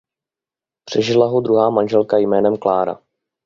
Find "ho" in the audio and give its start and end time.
1.27-1.41